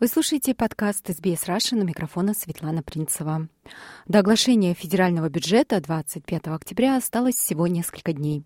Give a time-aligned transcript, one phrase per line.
[0.00, 3.48] Вы слушаете подкаст SBS Russian у микрофона Светлана Принцева.
[4.08, 8.42] До оглашения федерального бюджета 25 октября осталось всего несколько дней.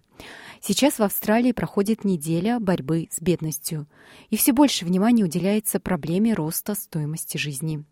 [0.60, 3.86] Сейчас в Австралии проходит неделя борьбы с бедностью,
[4.30, 7.84] и все больше внимания уделяется проблеме роста стоимости жизни.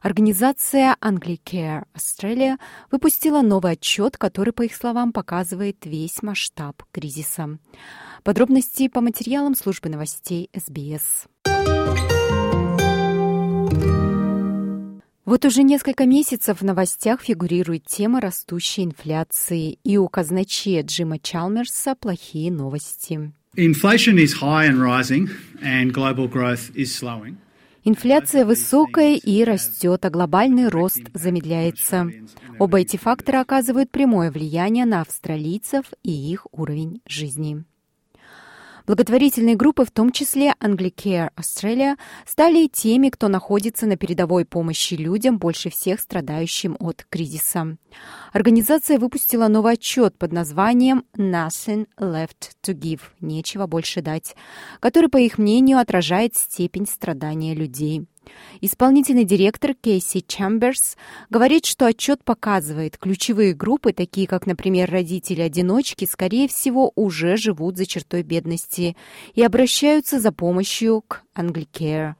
[0.00, 2.56] Организация Anglicare Australia
[2.90, 7.58] выпустила новый отчет, который, по их словам, показывает весь масштаб кризиса.
[8.22, 11.26] Подробности по материалам службы новостей СБС.
[15.24, 21.94] Вот уже несколько месяцев в новостях фигурирует тема растущей инфляции, и у казначея Джима Чалмерса
[21.94, 23.32] плохие новости.
[27.86, 32.10] Инфляция высокая и растет, а глобальный рост замедляется.
[32.58, 37.64] Оба эти фактора оказывают прямое влияние на австралийцев и их уровень жизни.
[38.86, 45.38] Благотворительные группы, в том числе Anglicare Australia, стали теми, кто находится на передовой помощи людям,
[45.38, 47.78] больше всех страдающим от кризиса.
[48.32, 54.34] Организация выпустила новый отчет под названием «Nothing left to give»– «Нечего больше дать»,
[54.80, 58.06] который, по их мнению, отражает степень страдания людей.
[58.60, 60.96] Исполнительный директор Кейси Чамберс
[61.30, 67.86] говорит, что отчет показывает, ключевые группы, такие как, например, родители-одиночки, скорее всего, уже живут за
[67.86, 68.96] чертой бедности
[69.34, 72.14] и обращаются за помощью к Anglicare.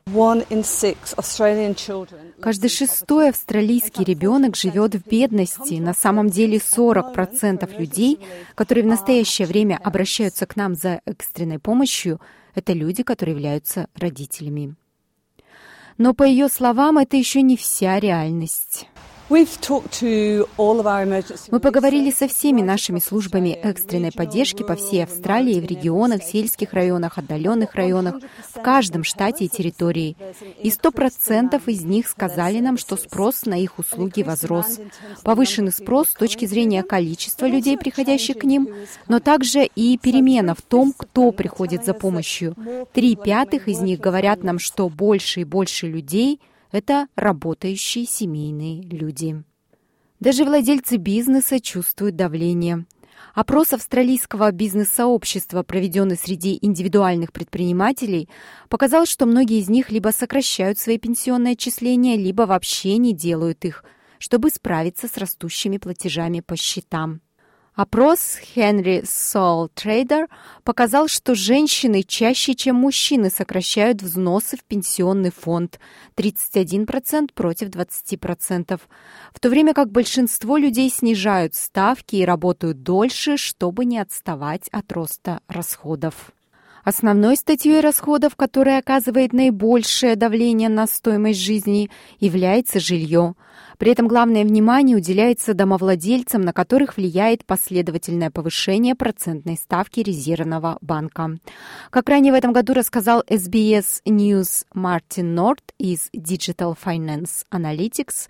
[2.40, 5.74] Каждый шестой австралийский ребенок живет в бедности.
[5.74, 8.18] На самом деле 40% людей,
[8.54, 12.20] которые в настоящее время обращаются к нам за экстренной помощью,
[12.54, 14.74] это люди, которые являются родителями.
[15.96, 18.88] Но, по ее словам, это еще не вся реальность.
[19.30, 19.46] Мы
[21.60, 27.74] поговорили со всеми нашими службами экстренной поддержки по всей Австралии, в регионах, сельских районах, отдаленных
[27.74, 28.16] районах,
[28.54, 30.16] в каждом штате и территории.
[30.62, 34.78] И сто процентов из них сказали нам, что спрос на их услуги возрос.
[35.22, 38.68] Повышенный спрос с точки зрения количества людей, приходящих к ним,
[39.08, 42.54] но также и перемена в том, кто приходит за помощью.
[42.92, 46.42] Три пятых из них говорят нам, что больше и больше людей–
[46.74, 49.44] это работающие семейные люди.
[50.18, 52.84] Даже владельцы бизнеса чувствуют давление.
[53.32, 58.28] Опрос австралийского бизнес-сообщества, проведенный среди индивидуальных предпринимателей,
[58.68, 63.84] показал, что многие из них либо сокращают свои пенсионные отчисления, либо вообще не делают их,
[64.18, 67.20] чтобы справиться с растущими платежами по счетам.
[67.74, 70.28] Опрос Henry Soul Trader
[70.62, 75.80] показал, что женщины чаще, чем мужчины, сокращают взносы в пенсионный фонд
[76.16, 78.80] 31% против 20%,
[79.32, 84.92] в то время как большинство людей снижают ставки и работают дольше, чтобы не отставать от
[84.92, 86.30] роста расходов.
[86.84, 91.90] Основной статьей расходов, которая оказывает наибольшее давление на стоимость жизни,
[92.20, 93.34] является жилье.
[93.78, 101.38] При этом главное внимание уделяется домовладельцам, на которых влияет последовательное повышение процентной ставки резервного банка.
[101.90, 108.28] Как ранее в этом году рассказал SBS News Мартин Норт из Digital Finance Analytics,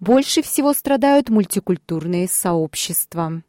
[0.00, 3.42] больше всего страдают мультикультурные сообщества.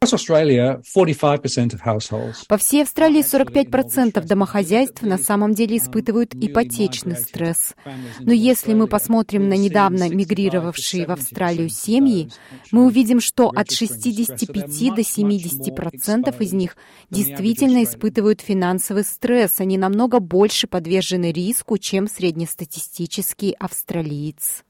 [2.48, 7.74] По всей Австралии 45% домохозяйств на самом деле испытывают ипотечный стресс.
[8.20, 12.30] Но если мы посмотрим на недавно мигрировавшие в Австралию Австралию семьи,
[12.72, 16.76] мы увидим, что от 65 до 70 процентов из них
[17.10, 19.60] действительно испытывают финансовый стресс.
[19.60, 24.64] Они намного больше подвержены риску, чем среднестатистический австралиец.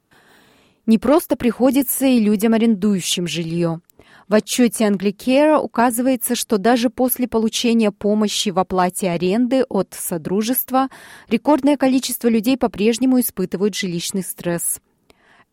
[0.84, 3.80] Не просто приходится и людям, арендующим жилье.
[4.28, 10.88] В отчете Anglicare указывается, что даже после получения помощи в оплате аренды от Содружества
[11.30, 14.82] рекордное количество людей по-прежнему испытывают жилищный стресс.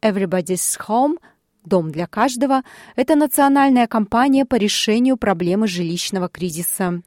[0.06, 1.18] Everybody's Home
[1.66, 2.62] «Дом для каждого»—
[2.96, 7.02] это национальная кампания по решению проблемы жилищного кризиса.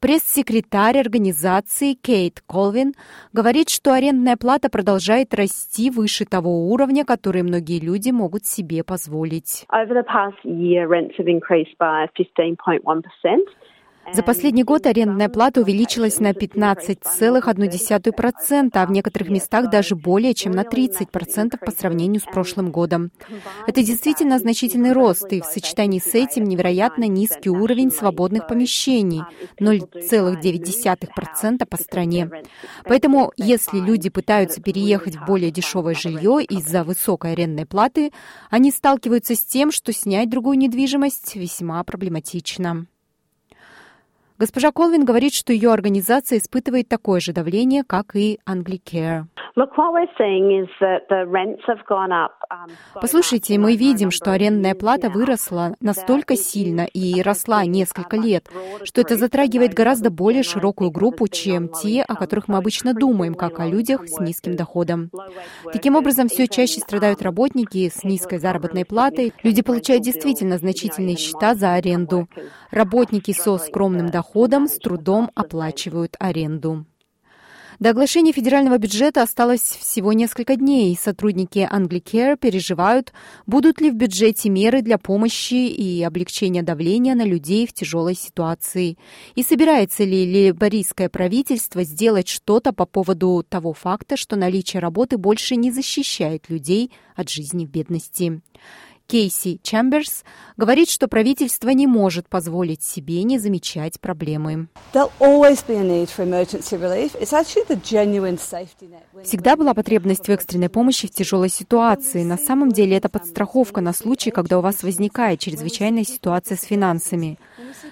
[0.00, 2.94] Пресс-секретарь организации Кейт Колвин
[3.32, 9.64] говорит, что арендная плата продолжает расти выше того уровня, который многие люди могут себе позволить.
[9.70, 12.82] Over the past year, rents have increased by 15.1%.
[14.12, 20.50] За последний год арендная плата увеличилась на 15,1%, а в некоторых местах даже более чем
[20.52, 23.12] на 30% по сравнению с прошлым годом.
[23.66, 29.22] Это действительно значительный рост, и в сочетании с этим невероятно низкий уровень свободных помещений–
[29.60, 32.30] 0,9% по стране.
[32.84, 38.12] Поэтому, если люди пытаются переехать в более дешевое жилье из-за высокой арендной платы,
[38.50, 42.86] они сталкиваются с тем, что снять другую недвижимость весьма проблематично.
[44.40, 49.26] Госпожа Колвин говорит, что ее организация испытывает такое же давление, как и Anglicare.
[52.94, 58.48] Послушайте, мы видим, что арендная плата выросла настолько сильно и росла несколько лет,
[58.84, 63.60] что это затрагивает гораздо более широкую группу, чем те, о которых мы обычно думаем, как
[63.60, 65.10] о людях с низким доходом.
[65.72, 69.32] Таким образом, все чаще страдают работники с низкой заработной платой.
[69.42, 72.28] Люди получают действительно значительные счета за аренду.
[72.70, 76.86] Работники со скромным доходом с трудом оплачивают аренду.
[77.80, 83.14] До оглашения федерального бюджета осталось всего несколько дней, сотрудники Anglicare переживают,
[83.46, 88.98] будут ли в бюджете меры для помощи и облегчения давления на людей в тяжелой ситуации,
[89.34, 95.56] и собирается ли лейбористское правительство сделать что-то по поводу того факта, что наличие работы больше
[95.56, 98.42] не защищает людей от жизни в бедности.
[99.10, 100.22] Кейси Чемберс
[100.56, 104.68] говорит, что правительство не может позволить себе не замечать проблемы.
[109.24, 112.22] Всегда была потребность в экстренной помощи в тяжелой ситуации.
[112.22, 117.38] На самом деле это подстраховка на случай, когда у вас возникает чрезвычайная ситуация с финансами.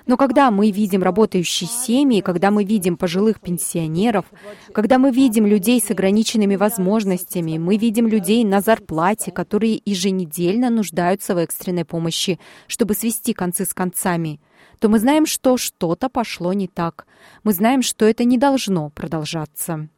[0.06, 4.26] Но когда мы видим работающие семьи, когда мы видим пожилых пенсионеров,
[4.72, 11.07] когда мы видим людей с ограниченными возможностями, мы видим людей на зарплате, которые еженедельно нуждаются
[11.34, 14.40] в экстренной помощи, чтобы свести концы с концами,
[14.78, 17.06] то мы знаем, что что-то пошло не так.
[17.42, 19.88] Мы знаем, что это не должно продолжаться.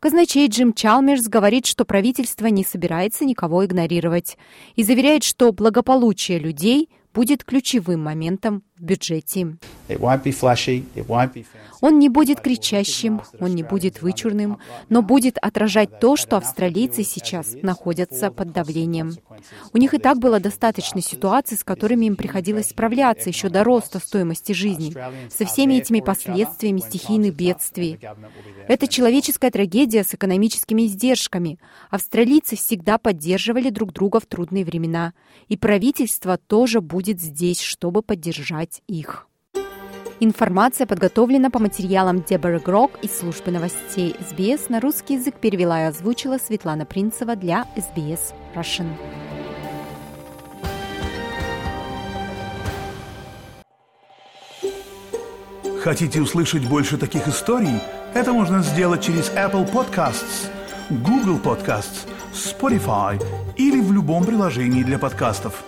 [0.00, 4.38] Казначей Джим Чалмерс говорит, что правительство не собирается никого игнорировать
[4.74, 9.56] и заверяет, что благополучие людей будет ключевым моментом в бюджете.
[11.80, 17.56] Он не будет кричащим, он не будет вычурным, но будет отражать то, что австралийцы сейчас
[17.62, 19.12] находятся под давлением.
[19.72, 23.98] У них и так было достаточно ситуаций, с которыми им приходилось справляться еще до роста
[23.98, 24.94] стоимости жизни,
[25.30, 27.98] со всеми этими последствиями стихийных бедствий.
[28.68, 31.58] Это человеческая трагедия с экономическими издержками.
[31.90, 35.14] Австралийцы всегда поддерживали друг друга в трудные времена,
[35.48, 39.26] и правительство тоже будет здесь, чтобы поддержать их их.
[40.22, 45.86] Информация подготовлена по материалам Дебора Грок из службы новостей СБС на русский язык перевела и
[45.86, 48.88] озвучила Светлана Принцева для СБС Russian.
[55.82, 57.80] Хотите услышать больше таких историй?
[58.12, 60.50] Это можно сделать через Apple Podcasts,
[60.90, 63.18] Google Podcasts, Spotify
[63.56, 65.64] или в любом приложении для подкастов.